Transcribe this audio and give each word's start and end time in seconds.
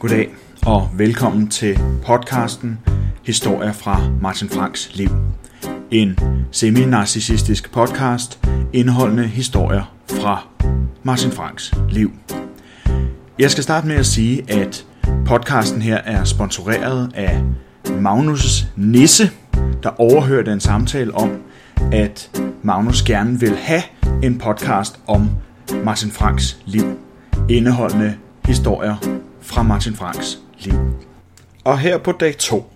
Goddag 0.00 0.34
og 0.66 0.90
velkommen 0.94 1.48
til 1.48 1.78
podcasten 2.06 2.78
Historier 3.22 3.72
fra 3.72 4.00
Martin 4.20 4.48
Franks 4.48 4.90
liv. 4.94 5.10
En 5.90 6.18
semi-narcissistisk 6.50 7.72
podcast 7.72 8.40
indeholdende 8.72 9.26
historier 9.26 9.94
fra 10.10 10.46
Martin 11.02 11.30
Franks 11.30 11.74
liv. 11.90 12.12
Jeg 13.38 13.50
skal 13.50 13.64
starte 13.64 13.86
med 13.86 13.96
at 13.96 14.06
sige, 14.06 14.50
at 14.50 14.86
podcasten 15.26 15.82
her 15.82 15.96
er 15.96 16.24
sponsoreret 16.24 17.10
af 17.14 17.42
Magnus 18.00 18.66
Nisse, 18.76 19.30
der 19.82 20.00
overhørte 20.00 20.52
en 20.52 20.60
samtale 20.60 21.14
om, 21.14 21.42
at 21.92 22.40
Magnus 22.62 23.02
gerne 23.02 23.40
vil 23.40 23.56
have 23.56 23.82
en 24.22 24.38
podcast 24.38 25.00
om 25.06 25.30
Martin 25.84 26.10
Franks 26.10 26.58
liv, 26.66 26.98
indeholdende 27.48 28.16
historier 28.44 29.19
fra 29.50 29.62
Martin 29.62 29.94
Franks 29.94 30.38
liv. 30.58 30.74
Og 31.64 31.78
her 31.78 31.98
på 31.98 32.12
dag 32.12 32.36
2 32.38 32.72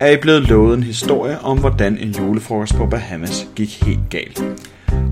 er 0.00 0.10
I 0.10 0.16
blevet 0.16 0.42
lovet 0.42 0.76
en 0.76 0.82
historie 0.82 1.40
om, 1.40 1.58
hvordan 1.58 1.98
en 1.98 2.10
julefrokost 2.10 2.74
på 2.74 2.86
Bahamas 2.86 3.48
gik 3.56 3.84
helt 3.84 4.10
galt. 4.10 4.44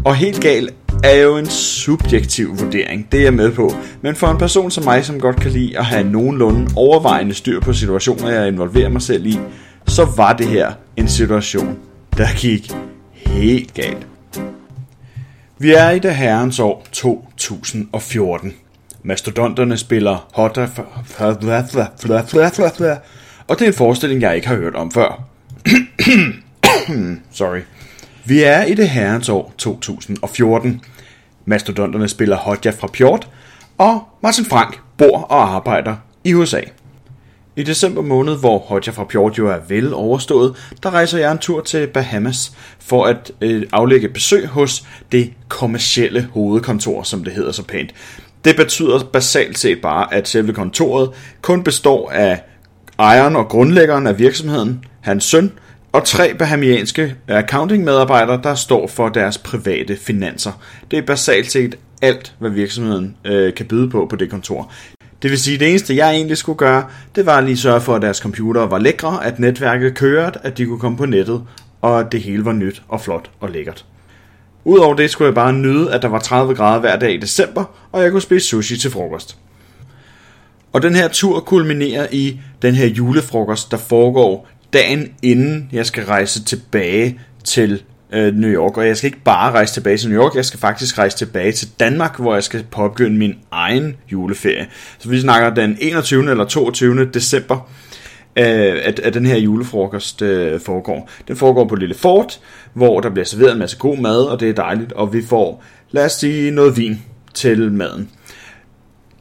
Og 0.04 0.14
helt 0.14 0.40
galt 0.40 0.74
er 1.04 1.14
jo 1.14 1.36
en 1.36 1.46
subjektiv 1.46 2.60
vurdering, 2.60 3.12
det 3.12 3.20
er 3.20 3.24
jeg 3.24 3.34
med 3.34 3.52
på. 3.52 3.74
Men 4.02 4.16
for 4.16 4.26
en 4.26 4.38
person 4.38 4.70
som 4.70 4.84
mig, 4.84 5.04
som 5.04 5.20
godt 5.20 5.40
kan 5.40 5.50
lide 5.50 5.78
at 5.78 5.84
have 5.84 6.04
nogenlunde 6.04 6.70
overvejende 6.76 7.34
styr 7.34 7.60
på 7.60 7.72
situationer, 7.72 8.30
jeg 8.30 8.48
involverer 8.48 8.88
mig 8.88 9.02
selv 9.02 9.26
i, 9.26 9.38
så 9.86 10.04
var 10.16 10.32
det 10.32 10.46
her 10.46 10.72
en 10.96 11.08
situation, 11.08 11.78
der 12.16 12.26
gik 12.36 12.72
helt 13.16 13.74
galt. 13.74 14.06
Vi 15.58 15.72
er 15.72 15.90
i 15.90 15.98
det 15.98 16.14
herrens 16.14 16.58
år 16.58 16.86
2014. 16.92 18.54
Mastodonterne 19.02 19.76
spiller 19.76 20.28
hot 20.32 20.58
og 23.48 23.58
det 23.58 23.64
er 23.64 23.68
en 23.68 23.74
forestilling, 23.74 24.22
jeg 24.22 24.36
ikke 24.36 24.48
har 24.48 24.56
hørt 24.56 24.74
om 24.74 24.90
før. 24.90 25.24
Sorry. 27.30 27.60
Vi 28.24 28.42
er 28.42 28.62
i 28.62 28.74
det 28.74 28.88
herrens 28.88 29.28
år 29.28 29.54
2014. 29.58 30.80
Mastodonterne 31.44 32.08
spiller 32.08 32.36
Hodja 32.36 32.70
fra 32.70 32.88
Pjort, 32.92 33.28
og 33.78 34.02
Martin 34.22 34.44
Frank 34.44 34.80
bor 34.98 35.18
og 35.18 35.54
arbejder 35.54 35.96
i 36.24 36.34
USA. 36.34 36.60
I 37.56 37.62
december 37.62 38.02
måned, 38.02 38.36
hvor 38.36 38.58
Hodja 38.58 38.92
fra 38.92 39.04
Pjort 39.04 39.38
jo 39.38 39.48
er 39.48 39.58
vel 39.68 39.94
overstået, 39.94 40.56
der 40.82 40.90
rejser 40.90 41.18
jeg 41.18 41.32
en 41.32 41.38
tur 41.38 41.60
til 41.60 41.86
Bahamas 41.86 42.52
for 42.78 43.04
at 43.04 43.32
øh, 43.40 43.66
aflægge 43.72 44.08
besøg 44.08 44.46
hos 44.46 44.84
det 45.12 45.32
kommercielle 45.48 46.28
hovedkontor, 46.32 47.02
som 47.02 47.24
det 47.24 47.32
hedder 47.32 47.52
så 47.52 47.64
pænt. 47.64 47.94
Det 48.44 48.56
betyder 48.56 49.04
basalt 49.12 49.58
set 49.58 49.80
bare, 49.80 50.14
at 50.14 50.28
selve 50.28 50.52
kontoret 50.52 51.10
kun 51.42 51.62
består 51.64 52.10
af 52.10 52.42
ejeren 52.98 53.36
og 53.36 53.48
grundlæggeren 53.48 54.06
af 54.06 54.18
virksomheden, 54.18 54.84
hans 55.00 55.24
søn, 55.24 55.52
og 55.92 56.04
tre 56.04 56.34
bahamianske 56.34 57.14
accounting-medarbejdere, 57.28 58.40
der 58.42 58.54
står 58.54 58.86
for 58.86 59.08
deres 59.08 59.38
private 59.38 59.96
finanser. 59.96 60.52
Det 60.90 60.98
er 60.98 61.02
basalt 61.02 61.50
set 61.50 61.78
alt, 62.02 62.34
hvad 62.38 62.50
virksomheden 62.50 63.16
øh, 63.24 63.54
kan 63.54 63.66
byde 63.66 63.90
på 63.90 64.06
på 64.10 64.16
det 64.16 64.30
kontor. 64.30 64.72
Det 65.22 65.30
vil 65.30 65.38
sige, 65.38 65.54
at 65.54 65.60
det 65.60 65.70
eneste, 65.70 65.96
jeg 65.96 66.10
egentlig 66.10 66.36
skulle 66.36 66.58
gøre, 66.58 66.84
det 67.14 67.26
var 67.26 67.38
at 67.38 67.44
lige 67.44 67.56
sørge 67.56 67.80
for, 67.80 67.94
at 67.94 68.02
deres 68.02 68.16
computer 68.16 68.66
var 68.66 68.78
lækre, 68.78 69.26
at 69.26 69.38
netværket 69.38 69.94
kørte, 69.94 70.38
at 70.42 70.58
de 70.58 70.66
kunne 70.66 70.78
komme 70.78 70.98
på 70.98 71.06
nettet, 71.06 71.42
og 71.80 72.00
at 72.00 72.12
det 72.12 72.20
hele 72.20 72.44
var 72.44 72.52
nyt 72.52 72.82
og 72.88 73.00
flot 73.00 73.30
og 73.40 73.50
lækkert. 73.50 73.84
Udover 74.64 74.94
det 74.94 75.10
skulle 75.10 75.26
jeg 75.26 75.34
bare 75.34 75.52
nyde, 75.52 75.94
at 75.94 76.02
der 76.02 76.08
var 76.08 76.18
30 76.18 76.54
grader 76.54 76.80
hver 76.80 76.96
dag 76.96 77.14
i 77.14 77.16
december, 77.16 77.64
og 77.92 78.02
jeg 78.02 78.10
kunne 78.10 78.22
spise 78.22 78.46
sushi 78.46 78.76
til 78.76 78.90
frokost. 78.90 79.36
Og 80.72 80.82
den 80.82 80.94
her 80.94 81.08
tur 81.08 81.40
kulminerer 81.40 82.06
i 82.10 82.40
den 82.62 82.74
her 82.74 82.86
julefrokost, 82.86 83.70
der 83.70 83.76
foregår 83.76 84.48
dagen 84.72 85.08
inden 85.22 85.68
jeg 85.72 85.86
skal 85.86 86.04
rejse 86.04 86.44
tilbage 86.44 87.20
til 87.44 87.82
øh, 88.12 88.34
New 88.34 88.50
York. 88.50 88.76
Og 88.76 88.86
jeg 88.86 88.96
skal 88.96 89.06
ikke 89.06 89.24
bare 89.24 89.52
rejse 89.52 89.74
tilbage 89.74 89.96
til 89.96 90.10
New 90.10 90.22
York, 90.22 90.36
jeg 90.36 90.44
skal 90.44 90.60
faktisk 90.60 90.98
rejse 90.98 91.16
tilbage 91.16 91.52
til 91.52 91.68
Danmark, 91.80 92.18
hvor 92.18 92.34
jeg 92.34 92.44
skal 92.44 92.64
påbegynde 92.70 93.18
min 93.18 93.34
egen 93.50 93.96
juleferie. 94.12 94.66
Så 94.98 95.08
vi 95.08 95.20
snakker 95.20 95.54
den 95.54 95.76
21. 95.80 96.30
eller 96.30 96.44
22. 96.44 97.04
december 97.04 97.70
Øh, 98.40 98.80
at, 98.82 99.00
at 99.00 99.14
den 99.14 99.26
her 99.26 99.36
julefrokost 99.38 100.22
øh, 100.22 100.60
foregår. 100.60 101.10
Den 101.28 101.36
foregår 101.36 101.64
på 101.64 101.74
Lille 101.74 101.94
Fort, 101.94 102.40
hvor 102.72 103.00
der 103.00 103.10
bliver 103.10 103.24
serveret 103.24 103.52
en 103.52 103.58
masse 103.58 103.78
god 103.78 103.96
mad, 103.96 104.22
og 104.22 104.40
det 104.40 104.48
er 104.48 104.52
dejligt, 104.52 104.92
og 104.92 105.12
vi 105.12 105.22
får, 105.22 105.64
lad 105.90 106.04
os 106.04 106.12
sige, 106.12 106.50
noget 106.50 106.76
vin 106.76 107.02
til 107.34 107.72
maden. 107.72 108.08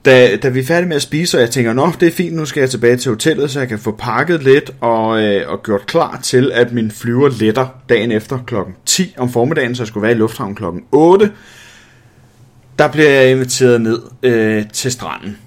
Da, 0.06 0.36
da 0.36 0.50
vi 0.50 0.60
er 0.60 0.64
færdige 0.64 0.88
med 0.88 0.96
at 0.96 1.02
spise, 1.02 1.38
og 1.38 1.42
jeg 1.42 1.50
tænker, 1.50 1.74
nå, 1.74 1.92
det 2.00 2.08
er 2.08 2.12
fint, 2.12 2.36
nu 2.36 2.46
skal 2.46 2.62
jeg 2.62 2.70
tilbage 2.70 2.98
til 2.98 3.12
hotellet, 3.12 3.52
så 3.52 3.60
jeg 3.60 3.68
kan 3.68 3.80
få 3.80 3.92
pakket 3.92 4.44
lidt 4.44 4.72
og, 4.82 5.24
øh, 5.24 5.52
og 5.52 5.64
gjort 5.64 5.86
klar 5.86 6.20
til, 6.24 6.52
at 6.54 6.72
min 6.72 6.92
flyver 6.92 7.30
letter 7.40 7.68
dagen 7.90 8.12
efter 8.12 8.40
klokken 8.48 8.76
10 8.86 9.16
om 9.18 9.30
formiddagen, 9.30 9.76
så 9.76 9.84
jeg 9.84 9.88
skulle 9.88 10.02
være 10.02 10.12
i 10.12 10.16
lufthavnen 10.16 10.56
klokken 10.56 10.84
8. 10.92 11.32
Der 12.80 12.88
bliver 12.88 13.10
jeg 13.10 13.32
inviteret 13.32 13.82
ned 13.82 14.00
øh, 14.24 14.70
til 14.74 14.92
stranden. 14.92 15.38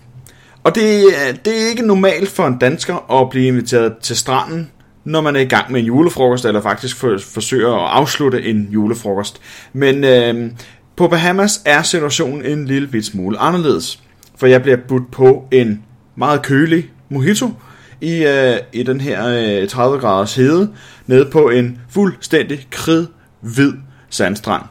Og 0.65 0.75
det, 0.75 1.05
øh, 1.07 1.37
det 1.45 1.63
er 1.63 1.69
ikke 1.69 1.87
normalt 1.87 2.29
for 2.29 2.47
en 2.47 2.59
dansker 2.59 3.21
at 3.21 3.31
blive 3.31 3.47
inviteret 3.47 3.99
til 3.99 4.17
stranden, 4.17 4.71
når 5.05 5.21
man 5.21 5.37
er 5.37 5.41
i 5.41 5.45
gang 5.45 5.73
med 5.73 5.81
en 5.81 5.87
julefrokost, 5.87 6.45
eller 6.45 6.61
faktisk 6.61 6.97
for, 6.97 7.19
forsøger 7.19 7.75
at 7.75 7.91
afslutte 7.91 8.43
en 8.43 8.69
julefrokost. 8.73 9.41
Men 9.73 10.05
øh, 10.05 10.51
på 10.97 11.09
Bahamas 11.09 11.63
er 11.65 11.83
situationen 11.83 12.45
en 12.45 12.67
lille 12.67 12.89
bit 12.89 13.07
smule 13.07 13.39
anderledes. 13.39 14.03
For 14.37 14.47
jeg 14.47 14.63
bliver 14.63 14.79
budt 14.89 15.11
på 15.11 15.49
en 15.51 15.83
meget 16.17 16.43
kølig 16.43 16.91
mojito 17.09 17.51
i, 18.01 18.25
øh, 18.25 18.57
i 18.73 18.83
den 18.83 19.01
her 19.01 19.27
øh, 19.63 19.69
30 19.69 19.99
graders 19.99 20.35
hede, 20.35 20.73
nede 21.07 21.29
på 21.33 21.51
en 21.51 21.81
fuldstændig 21.91 22.67
kridhvid 22.71 23.73
sandstrand. 24.11 24.63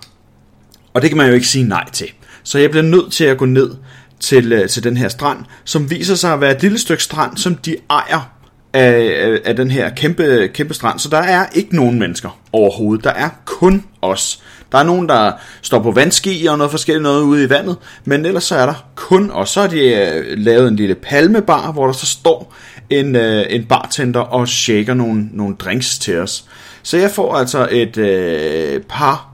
Og 0.94 1.02
det 1.02 1.10
kan 1.10 1.18
man 1.18 1.28
jo 1.28 1.34
ikke 1.34 1.48
sige 1.48 1.68
nej 1.68 1.90
til. 1.94 2.08
Så 2.44 2.60
jeg 2.60 2.72
bliver 2.72 2.84
nødt 2.84 3.12
til 3.12 3.24
at 3.24 3.38
gå 3.38 3.46
ned 3.46 3.72
til, 4.22 4.54
øh, 4.54 4.70
til 4.70 4.84
den 4.84 4.98
her 4.98 5.10
strand, 5.10 5.40
som 5.64 5.90
viser 5.90 6.16
sig 6.16 6.34
at 6.34 6.42
være 6.42 6.52
et 6.52 6.62
lille 6.62 6.80
stykke 6.80 7.04
strand, 7.04 7.38
som 7.38 7.56
de 7.56 7.76
ejer 7.90 8.32
af, 8.74 9.28
øh, 9.28 9.40
af 9.46 9.56
den 9.56 9.72
her 9.72 9.90
kæmpe, 9.90 10.50
kæmpe 10.54 10.74
strand. 10.74 11.00
Så 11.00 11.10
der 11.10 11.18
er 11.18 11.46
ikke 11.54 11.76
nogen 11.76 12.00
mennesker 12.00 12.40
overhovedet. 12.54 13.04
Der 13.04 13.12
er 13.12 13.30
kun 13.46 13.84
os. 14.02 14.44
Der 14.72 14.78
er 14.78 14.84
nogen, 14.84 15.10
der 15.10 15.32
står 15.62 15.80
på 15.80 15.92
vandski 15.92 16.46
og 16.46 16.58
noget 16.58 16.72
forskelligt 16.72 17.04
noget 17.04 17.22
ude 17.22 17.44
i 17.44 17.50
vandet, 17.50 17.78
men 18.06 18.26
ellers 18.26 18.44
så 18.44 18.56
er 18.56 18.66
der 18.66 18.86
kun 18.96 19.32
os. 19.32 19.50
Så 19.50 19.62
har 19.62 19.68
de 19.68 19.80
øh, 19.80 20.38
lavet 20.38 20.68
en 20.68 20.76
lille 20.76 20.96
palmebar, 20.96 21.72
hvor 21.72 21.86
der 21.86 21.94
så 21.94 22.06
står 22.06 22.56
en, 22.90 23.16
en 23.16 23.66
bartender 23.66 24.20
og 24.20 24.48
shaker 24.48 24.94
nogle, 24.94 25.30
nogle 25.32 25.56
drinks 25.56 26.00
til 26.00 26.20
os. 26.20 26.46
Så 26.84 26.98
jeg 26.98 27.12
får 27.12 27.36
altså 27.36 27.68
et 27.72 27.98
øh, 27.98 28.82
par 28.82 29.34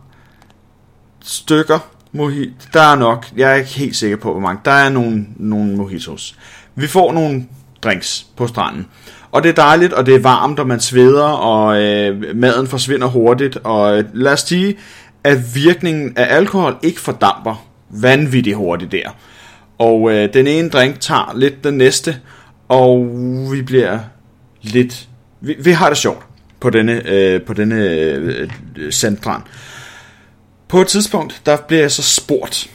stykker 1.23 1.79
Mohi 2.11 2.53
Der 2.73 2.81
er 2.81 2.95
nok, 2.95 3.25
jeg 3.37 3.51
er 3.51 3.55
ikke 3.55 3.69
helt 3.69 3.95
sikker 3.95 4.17
på, 4.17 4.31
hvor 4.31 4.41
mange. 4.41 4.61
Der 4.65 4.71
er 4.71 4.89
nogle, 4.89 5.25
nogle 5.35 5.75
mojitos. 5.75 6.35
Vi 6.75 6.87
får 6.87 7.13
nogle 7.13 7.45
drinks 7.83 8.27
på 8.37 8.47
stranden. 8.47 8.87
Og 9.31 9.43
det 9.43 9.49
er 9.49 9.53
dejligt, 9.53 9.93
og 9.93 10.05
det 10.05 10.15
er 10.15 10.19
varmt, 10.19 10.59
og 10.59 10.67
man 10.67 10.79
sveder, 10.79 11.23
og 11.23 11.81
øh, 11.83 12.35
maden 12.35 12.67
forsvinder 12.67 13.07
hurtigt. 13.07 13.57
Og 13.63 13.97
øh, 13.97 14.05
lad 14.13 14.33
os 14.33 14.39
sige, 14.39 14.77
at 15.23 15.55
virkningen 15.55 16.13
af 16.17 16.35
alkohol 16.35 16.77
ikke 16.81 16.99
fordamper 16.99 17.67
vanvittigt 17.89 18.55
hurtigt 18.55 18.91
der. 18.91 19.09
Og 19.77 20.11
øh, 20.11 20.33
den 20.33 20.47
ene 20.47 20.69
drink 20.69 20.99
tager 20.99 21.33
lidt 21.35 21.63
den 21.63 21.73
næste, 21.73 22.17
og 22.67 23.09
vi 23.51 23.61
bliver 23.61 23.99
lidt... 24.61 25.07
Vi, 25.41 25.55
vi 25.59 25.71
har 25.71 25.89
det 25.89 25.97
sjovt 25.97 26.25
på 26.59 26.69
denne, 26.69 27.09
øh, 27.09 27.41
på 27.41 27.53
denne 27.53 27.75
øh, 27.75 28.49
øh 28.77 28.91
centran. 28.91 29.41
På 30.67 30.81
et 30.81 30.87
tidspunkt, 30.87 31.41
der 31.45 31.57
bliver 31.67 31.81
jeg 31.81 31.91
så 31.91 32.03
spurgt, 32.03 32.69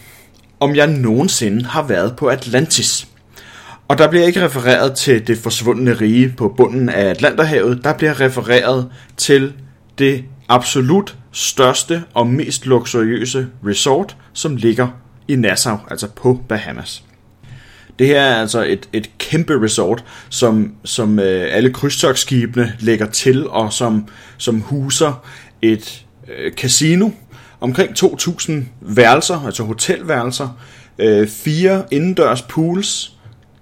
om 0.60 0.76
jeg 0.76 0.86
nogensinde 0.86 1.64
har 1.64 1.82
været 1.82 2.16
på 2.16 2.26
Atlantis. 2.26 3.08
Og 3.88 3.98
der 3.98 4.08
bliver 4.08 4.26
ikke 4.26 4.44
refereret 4.44 4.94
til 4.94 5.27
det 5.27 5.39
forsvundne 5.39 5.92
rige 5.92 6.34
på 6.36 6.54
bunden 6.56 6.89
af 6.89 7.04
Atlanterhavet, 7.04 7.84
der 7.84 7.92
bliver 7.92 8.21
refereret 8.21 8.91
til 9.16 9.53
det 9.98 10.24
absolut 10.48 11.16
største 11.33 12.04
og 12.15 12.27
mest 12.27 12.66
luksuriøse 12.66 13.47
resort, 13.66 14.16
som 14.33 14.56
ligger 14.56 14.89
i 15.28 15.36
Nassau, 15.36 15.78
altså 15.91 16.09
på 16.09 16.41
Bahamas. 16.48 17.04
Det 17.98 18.06
her 18.06 18.21
er 18.21 18.41
altså 18.41 18.65
et, 18.65 18.89
et 18.92 19.10
kæmpe 19.18 19.62
resort, 19.65 20.04
som, 20.28 20.74
som 20.84 21.18
øh, 21.18 21.56
alle 21.56 21.72
krydstogsskibene 21.72 22.72
lægger 22.80 23.06
til, 23.06 23.48
og 23.48 23.72
som, 23.72 24.09
som 24.39 24.60
huser 24.60 25.24
et 25.62 26.06
øh, 26.39 26.53
casino, 26.53 27.10
omkring 27.62 27.91
2.000 27.98 28.53
værelser, 28.80 29.47
altså 29.47 29.62
hotelværelser, 29.62 30.59
øh, 30.98 31.28
fire 31.28 31.82
indendørs 31.91 32.42
pools, 32.42 33.12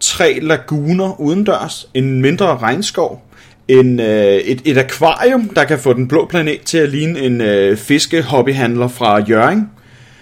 tre 0.01 0.39
laguner 0.43 1.21
udendørs, 1.21 1.89
en 1.95 2.21
mindre 2.23 2.59
regnskov, 2.59 3.27
en, 3.69 4.01
øh, 4.01 4.35
et, 4.35 4.63
et 4.65 4.79
akvarium, 4.79 5.49
der 5.49 5.65
kan 5.65 5.79
få 5.79 5.93
den 5.93 6.09
blå 6.09 6.27
planet 6.27 6.61
til 6.65 6.79
at 6.79 6.89
ligne 6.89 7.21
en 7.21 7.41
øh, 7.41 7.77
fiskehobbyhandler 7.77 8.89
fra 8.89 9.19
Jøring. 9.19 9.71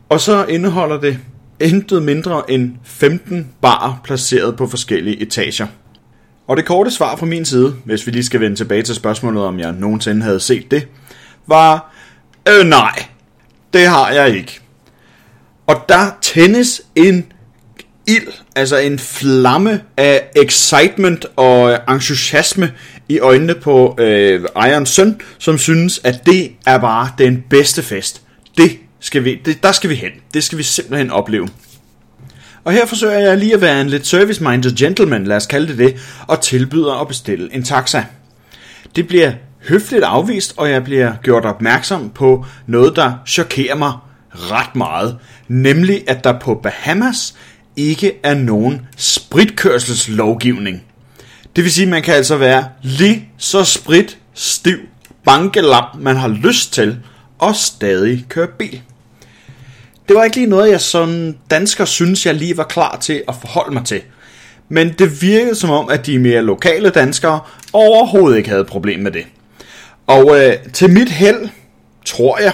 Og 0.08 0.20
så 0.20 0.44
indeholder 0.44 1.00
det 1.00 1.18
intet 1.60 2.02
mindre 2.02 2.50
end 2.50 2.72
15 2.84 3.48
bar 3.62 4.00
placeret 4.04 4.56
på 4.56 4.66
forskellige 4.66 5.22
etager. 5.22 5.66
Og 6.46 6.56
det 6.56 6.64
korte 6.64 6.90
svar 6.90 7.16
fra 7.16 7.26
min 7.26 7.44
side, 7.44 7.74
hvis 7.84 8.06
vi 8.06 8.12
lige 8.12 8.24
skal 8.24 8.40
vende 8.40 8.56
tilbage 8.56 8.82
til 8.82 8.94
spørgsmålet, 8.94 9.44
om 9.44 9.58
jeg 9.58 9.72
nogensinde 9.72 10.22
havde 10.22 10.40
set 10.40 10.70
det, 10.70 10.88
var, 11.46 11.94
øh 12.48 12.66
nej, 12.66 13.04
det 13.72 13.86
har 13.86 14.10
jeg 14.10 14.36
ikke. 14.36 14.60
Og 15.66 15.84
der 15.88 16.10
tændes 16.20 16.82
en 16.94 17.32
ild, 18.06 18.26
altså 18.56 18.76
en 18.76 18.98
flamme 18.98 19.80
af 19.96 20.22
excitement 20.36 21.26
og 21.36 21.78
entusiasme 21.88 22.72
i 23.08 23.18
øjnene 23.18 23.54
på 23.54 23.96
øh, 23.98 24.44
Irons 24.56 24.88
søn, 24.88 25.20
som 25.38 25.58
synes, 25.58 26.00
at 26.04 26.26
det 26.26 26.52
er 26.66 26.78
bare 26.78 27.10
den 27.18 27.44
bedste 27.50 27.82
fest. 27.82 28.22
Det 28.56 28.78
skal 29.00 29.24
vi, 29.24 29.40
det, 29.44 29.62
der 29.62 29.72
skal 29.72 29.90
vi 29.90 29.94
hen. 29.94 30.10
Det 30.34 30.44
skal 30.44 30.58
vi 30.58 30.62
simpelthen 30.62 31.10
opleve. 31.10 31.48
Og 32.64 32.72
her 32.72 32.86
forsøger 32.86 33.18
jeg 33.18 33.38
lige 33.38 33.54
at 33.54 33.60
være 33.60 33.80
en 33.80 33.88
lidt 33.88 34.06
service-minded 34.06 34.76
gentleman, 34.76 35.24
lad 35.24 35.36
os 35.36 35.46
kalde 35.46 35.68
det 35.68 35.78
det, 35.78 35.96
og 36.26 36.40
tilbyder 36.40 37.00
at 37.00 37.08
bestille 37.08 37.54
en 37.54 37.62
taxa. 37.62 38.04
Det 38.96 39.08
bliver 39.08 39.32
høfligt 39.68 40.04
afvist, 40.04 40.54
og 40.56 40.70
jeg 40.70 40.84
bliver 40.84 41.12
gjort 41.22 41.44
opmærksom 41.44 42.10
på 42.10 42.44
noget, 42.66 42.96
der 42.96 43.12
chokerer 43.26 43.76
mig 43.76 43.92
ret 44.32 44.76
meget. 44.76 45.18
Nemlig, 45.48 46.04
at 46.06 46.24
der 46.24 46.38
på 46.38 46.54
Bahamas 46.62 47.34
ikke 47.76 48.12
er 48.22 48.34
nogen 48.34 48.86
spritkørselslovgivning. 48.96 50.82
Det 51.56 51.64
vil 51.64 51.72
sige, 51.72 51.84
at 51.84 51.90
man 51.90 52.02
kan 52.02 52.14
altså 52.14 52.36
være 52.36 52.68
lige 52.82 53.28
så 53.38 53.64
sprit, 53.64 54.18
stiv, 54.34 54.78
bankelam, 55.24 55.84
man 55.98 56.16
har 56.16 56.28
lyst 56.28 56.72
til, 56.72 56.98
og 57.38 57.56
stadig 57.56 58.26
køre 58.28 58.48
bil. 58.58 58.82
Det 60.08 60.16
var 60.16 60.24
ikke 60.24 60.36
lige 60.36 60.50
noget, 60.50 60.70
jeg 60.70 60.80
som 60.80 61.34
dansker 61.50 61.84
synes, 61.84 62.26
jeg 62.26 62.34
lige 62.34 62.56
var 62.56 62.64
klar 62.64 62.98
til 63.00 63.22
at 63.28 63.34
forholde 63.40 63.74
mig 63.74 63.84
til. 63.84 64.00
Men 64.68 64.92
det 64.98 65.22
virkede 65.22 65.54
som 65.54 65.70
om, 65.70 65.88
at 65.88 66.06
de 66.06 66.18
mere 66.18 66.42
lokale 66.42 66.90
danskere 66.90 67.40
overhovedet 67.72 68.38
ikke 68.38 68.50
havde 68.50 68.64
problem 68.64 69.00
med 69.00 69.10
det. 69.10 69.26
Og 70.08 70.40
øh, 70.40 70.56
til 70.72 70.90
mit 70.90 71.08
held, 71.08 71.48
tror 72.04 72.38
jeg, 72.38 72.52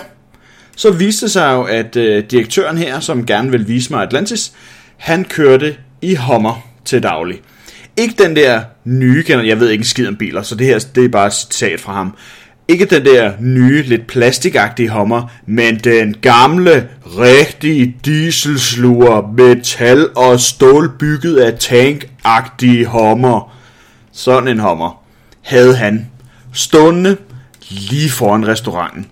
så 0.76 0.90
viste 0.90 1.26
det 1.26 1.32
sig 1.32 1.52
jo, 1.52 1.62
at 1.62 1.96
øh, 1.96 2.24
direktøren 2.30 2.78
her, 2.78 3.00
som 3.00 3.26
gerne 3.26 3.50
vil 3.50 3.68
vise 3.68 3.92
mig 3.92 4.02
Atlantis, 4.02 4.52
han 4.96 5.24
kørte 5.24 5.76
i 6.02 6.14
Hummer 6.14 6.66
til 6.84 7.02
daglig. 7.02 7.40
Ikke 7.96 8.22
den 8.22 8.36
der 8.36 8.62
nye, 8.84 9.24
jeg 9.28 9.60
ved 9.60 9.70
ikke 9.70 9.82
en 9.82 9.86
skid 9.86 10.08
om 10.08 10.16
biler, 10.16 10.42
så 10.42 10.54
det 10.54 10.66
her 10.66 10.78
det 10.94 11.04
er 11.04 11.08
bare 11.08 11.26
et 11.26 11.34
citat 11.34 11.80
fra 11.80 11.92
ham. 11.92 12.16
Ikke 12.68 12.84
den 12.84 13.04
der 13.04 13.32
nye, 13.40 13.82
lidt 13.82 14.06
plastikagtige 14.06 14.88
Hummer, 14.88 15.32
men 15.46 15.78
den 15.78 16.16
gamle, 16.20 16.88
rigtige 17.06 17.96
dieselsluger, 18.04 19.32
metal 19.36 20.08
og 20.16 20.40
stålbygget 20.40 21.36
af 21.36 21.58
tankagtige 21.58 22.86
Hummer. 22.86 23.56
Sådan 24.12 24.48
en 24.48 24.60
Hummer 24.60 25.04
havde 25.42 25.76
han 25.76 26.10
stående 26.52 27.16
lige 27.70 28.10
foran 28.10 28.48
restauranten. 28.48 29.06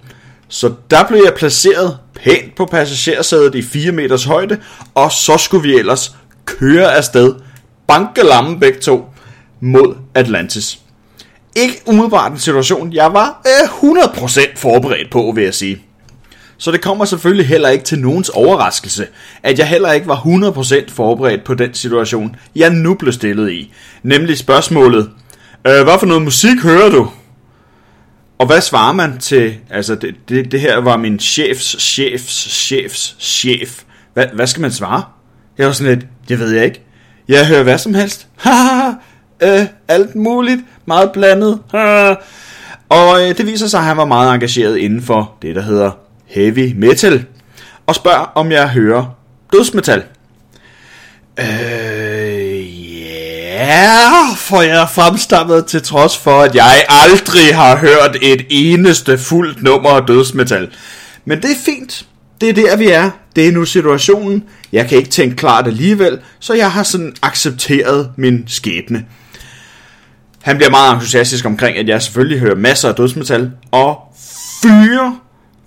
Så 0.48 0.72
der 0.90 1.04
blev 1.08 1.22
jeg 1.24 1.34
placeret 1.34 1.98
pænt 2.14 2.54
på 2.54 2.66
passagersædet 2.66 3.54
i 3.54 3.62
4 3.62 3.92
meters 3.92 4.24
højde, 4.24 4.58
og 4.94 5.12
så 5.12 5.38
skulle 5.38 5.62
vi 5.62 5.74
ellers 5.74 6.16
køre 6.44 6.94
afsted, 6.94 7.34
banke 7.86 8.22
lammen 8.22 8.60
begge 8.60 8.80
to, 8.80 9.04
mod 9.60 9.94
Atlantis. 10.14 10.78
Ikke 11.56 11.82
umiddelbart 11.86 12.32
en 12.32 12.38
situation, 12.38 12.92
jeg 12.92 13.12
var 13.12 13.42
øh, 13.46 13.90
100% 13.90 14.56
forberedt 14.56 15.10
på, 15.10 15.32
vil 15.34 15.44
jeg 15.44 15.54
sige. 15.54 15.82
Så 16.58 16.70
det 16.70 16.80
kommer 16.80 17.04
selvfølgelig 17.04 17.46
heller 17.48 17.68
ikke 17.68 17.84
til 17.84 17.98
nogens 17.98 18.28
overraskelse, 18.28 19.06
at 19.42 19.58
jeg 19.58 19.68
heller 19.68 19.92
ikke 19.92 20.06
var 20.08 20.16
100% 20.16 20.94
forberedt 20.94 21.44
på 21.44 21.54
den 21.54 21.74
situation, 21.74 22.36
jeg 22.56 22.70
nu 22.70 22.94
blev 22.94 23.12
stillet 23.12 23.52
i. 23.52 23.72
Nemlig 24.02 24.38
spørgsmålet, 24.38 25.10
øh, 25.66 25.82
hvad 25.82 25.98
for 25.98 26.06
noget 26.06 26.22
musik 26.22 26.62
hører 26.62 26.90
du? 26.90 27.10
Og 28.42 28.46
hvad 28.46 28.60
svarer 28.60 28.92
man 28.92 29.18
til, 29.18 29.54
altså 29.70 29.94
det, 29.94 30.14
det, 30.28 30.52
det 30.52 30.60
her 30.60 30.76
var 30.76 30.96
min 30.96 31.18
chefs, 31.18 31.76
chefs, 31.82 32.32
chefs, 32.50 33.16
chef. 33.20 33.82
Hvad, 34.14 34.26
hvad 34.34 34.46
skal 34.46 34.60
man 34.60 34.72
svare? 34.72 35.02
Jeg 35.58 35.66
var 35.66 35.72
sådan 35.72 35.94
lidt, 35.94 36.06
det 36.28 36.38
ved 36.38 36.50
jeg 36.50 36.64
ikke. 36.64 36.82
Jeg 37.28 37.46
hører 37.46 37.62
hvad 37.62 37.78
som 37.78 37.94
helst. 37.94 38.26
Haha, 38.44 38.90
øh, 39.42 39.66
alt 39.88 40.14
muligt, 40.14 40.60
meget 40.86 41.12
blandet. 41.12 41.60
Og 42.88 43.22
øh, 43.22 43.38
det 43.38 43.46
viser 43.46 43.66
sig, 43.66 43.80
at 43.80 43.86
han 43.86 43.96
var 43.96 44.04
meget 44.04 44.34
engageret 44.34 44.76
inden 44.76 45.02
for 45.02 45.34
det, 45.42 45.56
der 45.56 45.62
hedder 45.62 45.90
heavy 46.26 46.72
metal. 46.76 47.24
Og 47.86 47.94
spørger, 47.94 48.32
om 48.34 48.52
jeg 48.52 48.68
hører 48.68 49.16
dødsmetal. 49.52 50.02
Øh, 51.40 52.21
ja, 53.52 54.34
for 54.36 54.62
jeg 54.62 54.82
er 54.82 54.86
fremstammet 54.86 55.66
til 55.66 55.82
trods 55.82 56.18
for, 56.18 56.40
at 56.40 56.54
jeg 56.54 56.84
aldrig 56.88 57.54
har 57.54 57.76
hørt 57.76 58.16
et 58.22 58.46
eneste 58.50 59.18
fuldt 59.18 59.62
nummer 59.62 59.90
af 59.90 60.06
dødsmetal. 60.06 60.68
Men 61.24 61.42
det 61.42 61.50
er 61.50 61.60
fint. 61.64 62.06
Det 62.40 62.48
er 62.48 62.52
der, 62.52 62.76
vi 62.76 62.88
er. 62.88 63.10
Det 63.36 63.48
er 63.48 63.52
nu 63.52 63.64
situationen. 63.64 64.44
Jeg 64.72 64.88
kan 64.88 64.98
ikke 64.98 65.10
tænke 65.10 65.36
klart 65.36 65.66
alligevel, 65.66 66.18
så 66.40 66.54
jeg 66.54 66.72
har 66.72 66.82
sådan 66.82 67.14
accepteret 67.22 68.10
min 68.16 68.44
skæbne. 68.46 69.04
Han 70.42 70.56
bliver 70.56 70.70
meget 70.70 70.94
entusiastisk 70.94 71.44
omkring, 71.44 71.76
at 71.76 71.88
jeg 71.88 72.02
selvfølgelig 72.02 72.40
hører 72.40 72.54
masser 72.54 72.88
af 72.88 72.94
dødsmetal, 72.94 73.50
og 73.70 73.98
fyrer 74.62 75.20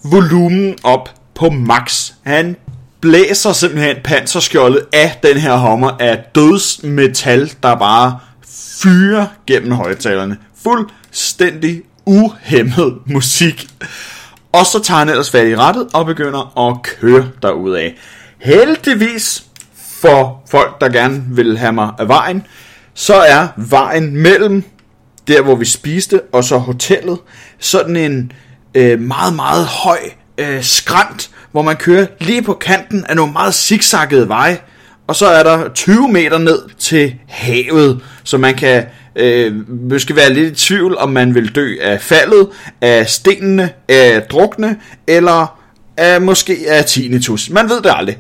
volumen 0.04 0.76
op 0.84 1.10
på 1.36 1.50
max. 1.50 2.12
Han 2.24 2.56
blæser 3.06 3.54
simpelthen 3.54 3.96
panserskjoldet 4.04 4.86
af 4.94 5.20
den 5.24 5.38
her 5.38 5.56
hommer 5.56 5.92
af 6.00 6.24
dødsmetal, 6.36 7.54
der 7.64 7.76
bare 7.76 8.20
fyrer 8.82 9.28
gennem 9.48 9.72
højtalerne. 9.72 10.38
Fuldstændig 10.64 11.82
uhemmet 12.06 12.98
musik. 13.06 13.68
Og 14.52 14.66
så 14.66 14.80
tager 14.84 14.98
han 14.98 15.10
ellers 15.10 15.32
fat 15.32 15.48
i 15.48 15.56
rettet 15.56 15.88
og 15.94 16.06
begynder 16.06 16.70
at 16.70 16.82
køre 16.84 17.28
derudad. 17.42 17.92
Heldigvis 18.40 19.44
for 20.02 20.44
folk, 20.52 20.82
der 20.82 20.90
gerne 20.90 21.24
vil 21.30 21.58
have 21.58 21.74
mig 21.74 21.90
af 22.00 22.08
vejen, 22.08 22.44
så 22.94 23.16
er 23.16 23.48
vejen 23.58 24.18
mellem 24.18 24.64
der, 25.28 25.42
hvor 25.42 25.56
vi 25.56 25.66
spiste, 25.66 26.22
og 26.34 26.44
så 26.44 26.58
hotellet, 26.58 27.20
sådan 27.60 27.96
en 27.96 28.32
øh, 28.76 29.00
meget, 29.00 29.36
meget 29.36 29.66
høj 29.66 30.00
øh, 30.38 30.64
skrant, 30.64 31.30
hvor 31.56 31.62
man 31.62 31.76
kører 31.76 32.06
lige 32.20 32.42
på 32.42 32.54
kanten 32.54 33.06
af 33.10 33.16
nogle 33.16 33.34
meget 33.34 33.54
zigzaggede 33.54 34.30
veje, 34.30 34.58
og 35.08 35.16
så 35.16 35.26
er 35.26 35.44
der 35.44 35.70
20 35.74 36.08
meter 36.08 36.38
ned 36.38 36.60
til 36.80 37.16
havet, 37.28 38.02
så 38.24 38.38
man 38.38 38.56
kan 38.56 38.86
øh, 39.16 39.70
måske 39.90 40.16
være 40.16 40.34
lidt 40.34 40.52
i 40.52 40.66
tvivl, 40.66 40.98
om 40.98 41.10
man 41.10 41.36
vil 41.36 41.56
dø 41.56 41.76
af 41.82 42.02
faldet, 42.02 42.48
af 42.82 43.10
stenene, 43.10 43.70
af 43.90 44.22
drukne, 44.22 44.78
eller 45.08 45.60
af 45.98 46.22
måske 46.22 46.58
af 46.68 46.86
tinnitus. 46.86 47.50
Man 47.50 47.70
ved 47.70 47.82
det 47.82 47.94
aldrig. 47.96 48.18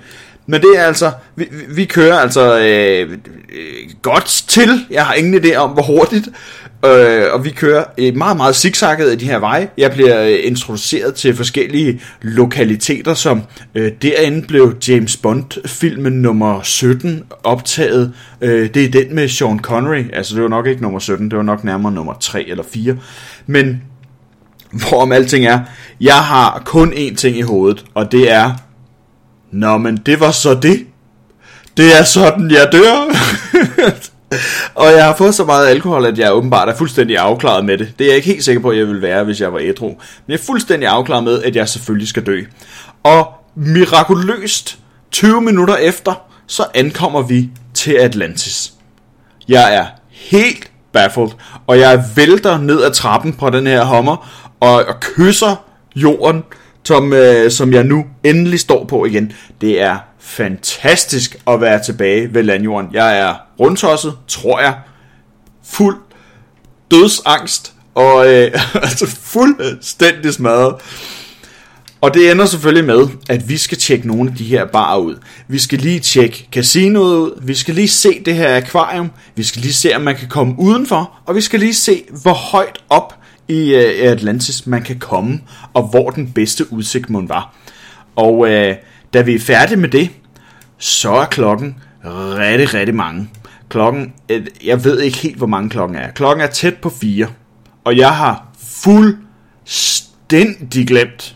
Men 0.48 0.62
det 0.62 0.70
er 0.78 0.84
altså, 0.84 1.12
vi, 1.36 1.48
vi 1.70 1.86
kører 1.86 2.20
altså 2.20 2.60
øh, 2.60 3.12
øh, 3.12 3.90
godt 4.02 4.44
til. 4.48 4.86
Jeg 4.90 5.06
har 5.06 5.14
ingen 5.14 5.46
idé 5.46 5.56
om, 5.56 5.70
hvor 5.70 5.84
hurtigt. 5.84 6.28
Øh, 6.86 7.34
og 7.34 7.46
vi 7.46 7.50
kører 7.50 7.84
øh, 7.98 8.16
meget, 8.16 8.38
meget 8.38 8.56
zigzagget 8.56 9.10
af 9.10 9.20
de 9.20 9.26
her 9.26 9.40
veje. 9.40 9.70
Jeg 9.78 9.92
bliver 9.92 10.24
øh, 10.24 10.40
introduceret 10.44 11.16
til 11.16 11.36
forskellige 11.36 12.02
lokaliteter, 12.22 13.14
som 13.14 13.42
øh, 13.76 13.92
derinde 14.02 14.48
blev 14.48 14.76
James 14.88 15.18
Bond-filmen 15.18 16.14
nummer 16.14 16.62
17 16.64 17.24
optaget. 17.44 18.14
Øh, 18.42 18.70
det 18.74 18.86
er 18.86 18.90
den 18.90 19.16
med 19.16 19.28
Sean 19.28 19.60
Connery. 19.60 20.04
Altså, 20.14 20.36
det 20.36 20.44
var 20.44 20.50
nok 20.50 20.68
ikke 20.68 20.82
nummer 20.82 21.00
17, 21.00 21.30
det 21.30 21.38
var 21.38 21.44
nok 21.44 21.64
nærmere 21.64 21.92
nummer 21.92 22.14
3 22.14 22.50
eller 22.50 22.64
4. 22.74 22.98
Men 23.48 23.82
hvorom 24.72 25.12
alting 25.12 25.46
er, 25.46 25.60
jeg 26.02 26.24
har 26.24 26.62
kun 26.66 26.94
én 26.94 27.16
ting 27.16 27.38
i 27.38 27.42
hovedet, 27.42 27.86
og 27.94 28.12
det 28.12 28.32
er 28.32 28.52
Nå, 29.52 29.78
men 29.78 29.98
det 29.98 30.20
var 30.20 30.32
så 30.32 30.54
det. 30.54 30.86
Det 31.78 32.00
er 32.00 32.04
sådan, 32.04 32.52
jeg 32.52 32.70
dør. 32.72 33.16
og 34.76 34.86
jeg 34.86 35.06
har 35.06 35.16
fået 35.16 35.36
så 35.36 35.46
meget 35.46 35.68
alkohol, 35.68 36.06
at 36.06 36.20
jeg 36.20 36.34
åbenbart 36.34 36.70
er 36.70 36.76
fuldstændig 36.76 37.18
afklaret 37.18 37.66
med 37.66 37.78
det. 37.78 37.94
Det 38.00 38.06
er 38.06 38.10
jeg 38.10 38.16
ikke 38.16 38.28
helt 38.28 38.44
sikker 38.44 38.62
på, 38.62 38.70
at 38.70 38.78
jeg 38.78 38.88
ville 38.88 39.02
være, 39.02 39.24
hvis 39.24 39.42
jeg 39.42 39.54
var 39.54 39.60
ædru. 39.62 39.88
Men 39.88 39.98
jeg 40.28 40.34
er 40.34 40.44
fuldstændig 40.46 40.90
afklaret 40.90 41.24
med, 41.24 41.44
at 41.44 41.56
jeg 41.56 41.70
selvfølgelig 41.70 42.08
skal 42.08 42.26
dø. 42.26 42.42
Og 43.04 43.28
mirakuløst, 43.56 44.78
20 45.12 45.42
minutter 45.42 45.76
efter, 45.76 46.28
så 46.48 46.66
ankommer 46.74 47.22
vi 47.22 47.50
til 47.74 47.94
Atlantis. 47.94 48.74
Jeg 49.48 49.76
er 49.76 49.86
helt 50.10 50.72
baffled, 50.94 51.30
og 51.68 51.80
jeg 51.80 52.04
vælter 52.16 52.58
ned 52.58 52.84
ad 52.84 52.92
trappen 52.92 53.34
på 53.34 53.50
den 53.50 53.68
her 53.68 53.84
hommer, 53.84 54.30
og, 54.60 54.74
og 54.74 55.00
kysser 55.00 55.66
jorden, 55.96 56.44
som, 56.84 57.14
øh, 57.14 57.52
som 57.52 57.74
jeg 57.74 57.84
nu 57.84 58.06
endelig 58.24 58.60
står 58.60 58.86
på 58.86 59.06
igen. 59.06 59.32
Det 59.62 59.82
er 59.82 59.98
fantastisk 60.26 61.36
at 61.48 61.62
være 61.62 61.84
tilbage 61.84 62.34
ved 62.34 62.44
landjorden. 62.44 62.90
Jeg 62.94 63.20
er 63.20 63.36
rundtosset, 63.60 64.14
tror 64.28 64.60
jeg, 64.60 64.76
fuld 65.64 65.98
dødsangst, 66.92 67.74
og 67.96 68.34
øh, 68.34 68.52
altså 68.88 69.08
fuldstændig 69.08 70.34
smadret. 70.34 70.76
Og 72.02 72.14
det 72.14 72.32
ender 72.32 72.46
selvfølgelig 72.46 72.86
med, 72.86 73.08
at 73.30 73.50
vi 73.50 73.58
skal 73.58 73.78
tjekke 73.78 74.08
nogle 74.08 74.32
af 74.32 74.38
de 74.38 74.44
her 74.44 74.66
barer 74.66 74.98
ud. 74.98 75.16
Vi 75.48 75.60
skal 75.60 75.80
lige 75.80 76.00
tjekke 76.00 76.48
casinoet 76.52 77.18
ud, 77.18 77.40
vi 77.42 77.56
skal 77.56 77.76
lige 77.76 77.88
se 77.88 78.24
det 78.26 78.36
her 78.36 78.58
akvarium, 78.58 79.12
vi 79.36 79.44
skal 79.44 79.62
lige 79.62 79.74
se, 79.74 79.96
om 79.96 80.02
man 80.02 80.16
kan 80.16 80.28
komme 80.28 80.56
udenfor, 80.58 81.20
og 81.26 81.36
vi 81.36 81.42
skal 81.42 81.60
lige 81.60 81.74
se, 81.74 82.04
hvor 82.22 82.34
højt 82.34 82.78
op 82.90 83.16
i 83.48 83.74
øh, 83.74 84.12
Atlantis 84.12 84.68
man 84.68 84.84
kan 84.84 85.00
komme, 85.00 85.42
og 85.74 85.84
hvor 85.84 86.10
den 86.10 86.32
bedste 86.32 86.74
udsigt 86.74 87.10
må 87.10 87.22
var. 87.28 87.56
Og 88.16 88.50
øh, 88.50 88.76
da 89.16 89.22
vi 89.22 89.36
er 89.36 89.40
færdige 89.40 89.78
med 89.78 89.90
det, 89.90 90.10
så 90.78 91.12
er 91.12 91.26
klokken 91.26 91.76
rigtig, 92.06 92.74
rigtig 92.74 92.96
mange. 92.96 93.30
Klokken, 93.70 94.14
øh, 94.30 94.46
jeg 94.66 94.84
ved 94.84 95.02
ikke 95.02 95.18
helt, 95.18 95.38
hvor 95.38 95.48
mange 95.48 95.70
klokken 95.70 95.98
er. 95.98 96.12
Klokken 96.12 96.44
er 96.44 96.48
tæt 96.48 96.76
på 96.76 96.90
4, 96.90 97.28
og 97.84 97.98
jeg 97.98 98.16
har 98.16 98.48
fuldstændig 98.68 100.88
glemt, 100.88 101.36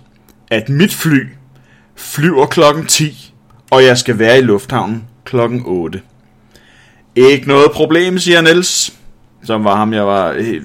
at 0.52 0.70
mit 0.70 0.94
fly 0.94 1.28
flyver 1.96 2.46
klokken 2.46 2.86
10, 2.86 3.34
og 3.72 3.84
jeg 3.84 3.98
skal 3.98 4.20
være 4.20 4.38
i 4.38 4.42
lufthavnen 4.42 5.04
klokken 5.26 5.64
8. 5.66 6.02
Ikke 7.16 7.48
noget 7.48 7.72
problem, 7.72 8.20
siger 8.20 8.42
Niels, 8.42 8.94
som 9.44 9.64
var 9.64 9.76
ham, 9.76 9.94
jeg 9.94 10.08
var 10.08 10.34
øh, 10.38 10.62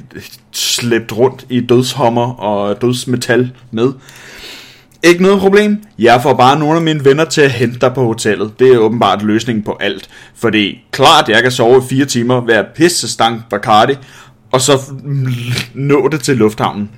slæbt 0.52 1.12
rundt 1.12 1.46
i 1.48 1.60
dødshommer 1.60 2.32
og 2.32 2.82
dødsmetal 2.82 3.52
med. 3.70 3.92
Ikke 5.04 5.22
noget 5.22 5.40
problem. 5.40 5.82
Jeg 5.98 6.22
får 6.22 6.34
bare 6.34 6.58
nogle 6.58 6.76
af 6.76 6.82
mine 6.82 7.04
venner 7.04 7.24
til 7.24 7.40
at 7.40 7.50
hente 7.50 7.78
dig 7.78 7.94
på 7.94 8.04
hotellet. 8.04 8.58
Det 8.58 8.68
er 8.68 8.78
åbenbart 8.78 9.22
løsningen 9.22 9.64
på 9.64 9.76
alt. 9.80 10.08
Fordi 10.34 10.84
klart, 10.90 11.28
jeg 11.28 11.42
kan 11.42 11.52
sove 11.52 11.78
i 11.78 11.88
fire 11.88 12.04
timer, 12.04 12.40
være 12.40 12.64
pisse 12.74 13.08
stank 13.08 13.42
Bacardi, 13.50 13.94
og 14.52 14.60
så 14.60 14.80
nå 15.74 16.08
det 16.08 16.20
til 16.20 16.36
lufthavnen. 16.36 16.90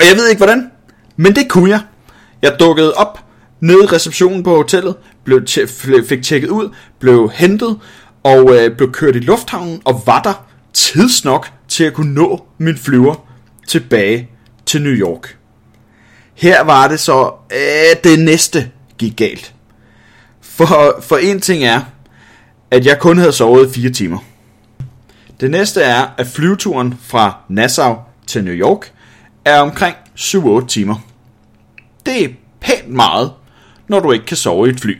Og 0.00 0.06
jeg 0.10 0.16
ved 0.16 0.28
ikke 0.28 0.38
hvordan, 0.38 0.70
men 1.16 1.34
det 1.34 1.48
kunne 1.48 1.70
jeg. 1.70 1.80
Jeg 2.42 2.56
dukkede 2.60 2.92
op 2.94 3.24
nede 3.60 3.84
i 3.84 3.86
receptionen 3.86 4.42
på 4.42 4.56
hotellet, 4.56 4.94
blev 5.24 5.46
fik 6.08 6.22
tjekket 6.22 6.48
ud, 6.48 6.68
blev 7.00 7.30
hentet 7.34 7.78
og 8.22 8.56
øh, 8.56 8.76
blev 8.76 8.92
kørt 8.92 9.16
i 9.16 9.20
lufthavnen 9.20 9.80
og 9.84 10.02
var 10.06 10.22
der 10.22 10.46
tidsnok 10.72 11.52
til 11.68 11.84
at 11.84 11.92
kunne 11.92 12.14
nå 12.14 12.46
min 12.58 12.78
flyver 12.78 13.14
tilbage 13.68 14.30
til 14.66 14.82
New 14.82 14.92
York. 14.92 15.36
Her 16.36 16.62
var 16.62 16.88
det 16.88 17.00
så, 17.00 17.32
øh, 17.52 17.96
det 18.04 18.18
næste 18.18 18.70
gik 18.98 19.16
galt. 19.16 19.54
For, 20.40 21.00
for 21.00 21.16
en 21.16 21.40
ting 21.40 21.64
er, 21.64 21.80
at 22.70 22.86
jeg 22.86 22.98
kun 22.98 23.18
havde 23.18 23.32
sovet 23.32 23.68
i 23.68 23.80
fire 23.80 23.90
timer. 23.90 24.18
Det 25.40 25.50
næste 25.50 25.82
er, 25.82 26.06
at 26.18 26.26
flyveturen 26.26 26.94
fra 27.02 27.36
Nassau 27.48 27.96
til 28.26 28.44
New 28.44 28.54
York 28.54 28.92
er 29.44 29.60
omkring 29.60 29.96
7-8 30.16 30.66
timer. 30.66 30.96
Det 32.06 32.24
er 32.24 32.28
pænt 32.60 32.88
meget, 32.88 33.32
når 33.88 34.00
du 34.00 34.12
ikke 34.12 34.26
kan 34.26 34.36
sove 34.36 34.66
i 34.66 34.70
et 34.70 34.80
fly. 34.80 34.98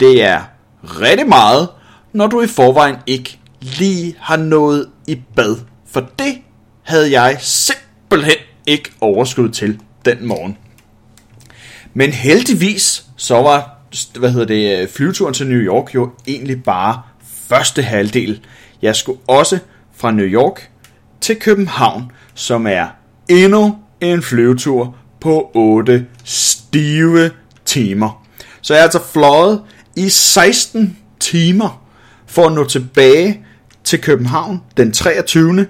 Det 0.00 0.22
er 0.22 0.42
rigtig 0.82 1.28
meget, 1.28 1.68
når 2.12 2.26
du 2.26 2.42
i 2.42 2.46
forvejen 2.46 2.96
ikke 3.06 3.38
lige 3.60 4.16
har 4.20 4.36
nået 4.36 4.88
i 5.06 5.22
bad. 5.36 5.56
For 5.90 6.08
det 6.18 6.38
havde 6.82 7.20
jeg 7.20 7.36
simpelthen 7.40 8.36
ikke 8.66 8.92
overskud 9.00 9.48
til 9.48 9.80
den 10.06 10.26
morgen. 10.26 10.56
Men 11.94 12.12
heldigvis 12.12 13.04
så 13.16 13.34
var 13.34 13.76
hvad 14.18 14.30
hedder 14.30 14.46
det, 14.46 14.90
flyveturen 14.90 15.34
til 15.34 15.46
New 15.46 15.58
York 15.58 15.94
jo 15.94 16.10
egentlig 16.26 16.62
bare 16.62 17.02
første 17.48 17.82
halvdel. 17.82 18.40
Jeg 18.82 18.96
skulle 18.96 19.20
også 19.26 19.58
fra 19.96 20.10
New 20.10 20.26
York 20.26 20.70
til 21.20 21.36
København, 21.36 22.12
som 22.34 22.66
er 22.66 22.86
endnu 23.28 23.78
en 24.00 24.22
flyvetur 24.22 24.96
på 25.20 25.50
8 25.54 26.06
stive 26.24 27.30
timer. 27.64 28.26
Så 28.62 28.74
jeg 28.74 28.80
er 28.80 28.84
altså 28.84 29.02
fløjet 29.12 29.62
i 29.96 30.08
16 30.08 30.96
timer 31.20 31.86
for 32.26 32.46
at 32.46 32.52
nå 32.52 32.64
tilbage 32.64 33.44
til 33.84 34.00
København 34.00 34.62
den 34.76 34.92
23 34.92 35.66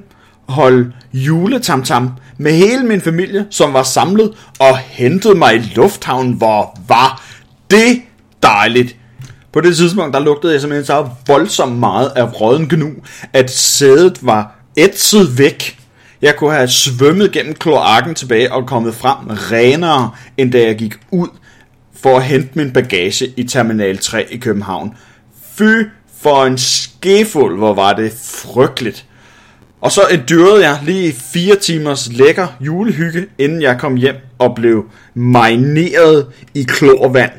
holde 0.49 0.93
juletamtam 1.13 2.11
med 2.39 2.53
hele 2.53 2.83
min 2.83 3.01
familie, 3.01 3.47
som 3.51 3.73
var 3.73 3.83
samlet 3.83 4.35
og 4.59 4.79
hentede 4.79 5.35
mig 5.35 5.57
i 5.57 5.73
lufthavnen, 5.75 6.33
hvor 6.33 6.79
var 6.89 7.23
det 7.71 8.03
dejligt. 8.43 8.97
På 9.53 9.61
det 9.61 9.77
tidspunkt, 9.77 10.15
der 10.15 10.21
lugtede 10.21 10.53
jeg 10.53 10.61
simpelthen 10.61 10.87
så 10.87 11.09
voldsomt 11.27 11.79
meget 11.79 12.13
af 12.17 12.41
råden 12.41 12.69
gnu, 12.69 12.91
at 13.33 13.51
sædet 13.51 14.19
var 14.27 14.55
ætset 14.77 15.39
væk. 15.39 15.79
Jeg 16.23 16.37
kunne 16.37 16.55
have 16.55 16.69
svømmet 16.69 17.33
gennem 17.33 17.55
kloakken 17.55 18.15
tilbage 18.15 18.53
og 18.53 18.67
kommet 18.67 18.95
frem 18.95 19.17
renere, 19.29 20.11
end 20.37 20.53
da 20.53 20.63
jeg 20.63 20.77
gik 20.77 20.95
ud 21.11 21.29
for 22.01 22.17
at 22.17 22.25
hente 22.25 22.49
min 22.55 22.73
bagage 22.73 23.27
i 23.37 23.45
Terminal 23.45 23.99
3 23.99 24.33
i 24.33 24.37
København. 24.37 24.95
Fy 25.55 25.63
for 26.21 26.45
en 26.45 26.59
skefuld, 26.59 27.59
hvor 27.59 27.75
var 27.75 27.93
det 27.93 28.13
frygteligt. 28.25 29.06
Og 29.87 29.93
så 29.93 30.07
endurede 30.11 30.69
jeg 30.69 30.79
lige 30.85 31.13
fire 31.13 31.57
timers 31.57 32.13
lækker 32.13 32.47
julehygge, 32.61 33.27
inden 33.39 33.63
jeg 33.63 33.79
kom 33.81 33.97
hjem 33.97 34.15
og 34.39 34.55
blev 34.55 34.85
marineret 35.15 36.27
i 36.55 36.63
klorvand, 36.63 37.31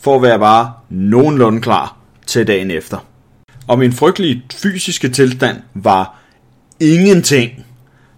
for 0.00 0.16
at 0.16 0.22
være 0.22 0.38
bare 0.38 0.72
nogenlunde 0.90 1.60
klar 1.60 1.96
til 2.26 2.46
dagen 2.46 2.70
efter. 2.70 3.06
Og 3.68 3.78
min 3.78 3.92
frygtelige 3.92 4.42
fysiske 4.54 5.08
tilstand 5.08 5.56
var 5.74 6.18
ingenting 6.80 7.50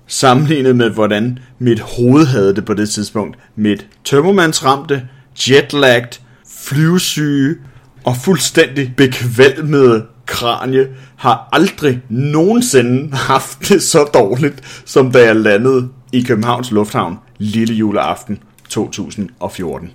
sammenlignet 0.07 0.77
med, 0.77 0.91
hvordan 0.91 1.39
mit 1.59 1.81
hoved 1.81 2.27
havde 2.27 2.55
det 2.55 2.65
på 2.65 2.75
det 2.75 2.91
tidspunkt. 2.91 3.39
Mit 3.57 3.87
tømmermandsramte, 4.05 5.03
jetlagt, 5.51 6.21
flyvesyge 6.69 7.57
og 8.05 8.17
fuldstændig 8.17 8.93
bekvalmede 8.97 10.07
kranie 10.29 10.89
har 11.17 11.49
aldrig 11.53 12.01
nogensinde 12.09 13.17
haft 13.17 13.69
det 13.69 13.83
så 13.83 14.05
dårligt, 14.15 14.83
som 14.85 15.13
da 15.13 15.25
jeg 15.25 15.37
landede 15.37 15.89
i 16.13 16.23
Københavns 16.23 16.71
Lufthavn 16.71 17.19
lille 17.39 17.75
juleaften 17.75 18.39
2014. 18.69 19.91